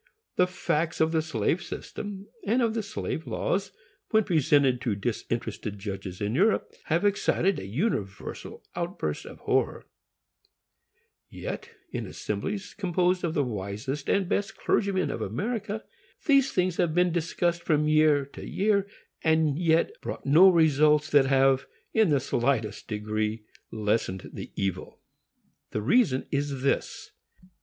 The 0.35 0.47
facts 0.47 0.99
of 0.99 1.11
the 1.11 1.21
slave 1.21 1.61
system 1.61 2.25
and 2.43 2.63
of 2.63 2.73
the 2.73 2.81
slave 2.81 3.27
laws, 3.27 3.71
when 4.09 4.23
presented 4.23 4.81
to 4.81 4.95
disinterested 4.95 5.77
judges 5.77 6.19
in 6.19 6.33
Europe, 6.33 6.73
have 6.85 7.05
excited 7.05 7.59
a 7.59 7.67
universal 7.67 8.63
outburst 8.75 9.27
of 9.27 9.37
horror; 9.41 9.85
yet, 11.29 11.69
in 11.91 12.07
assemblies 12.07 12.73
composed 12.73 13.23
of 13.23 13.35
the 13.35 13.43
wisest 13.43 14.09
and 14.09 14.27
best 14.27 14.57
clergymen 14.57 15.11
of 15.11 15.21
America, 15.21 15.83
these 16.25 16.51
things 16.51 16.77
have 16.77 16.95
been 16.95 17.11
discussed 17.11 17.61
from 17.61 17.87
year 17.87 18.25
to 18.25 18.43
year, 18.43 18.87
and 19.23 19.59
yet 19.59 19.91
brought 20.01 20.25
no 20.25 20.49
results 20.49 21.11
that 21.11 21.27
have, 21.27 21.67
in 21.93 22.09
the 22.09 22.19
slightest 22.19 22.87
degree, 22.87 23.43
lessened 23.69 24.31
the 24.33 24.51
evil. 24.55 24.97
The 25.69 25.83
reason 25.83 26.25
is 26.31 26.63
this. 26.63 27.11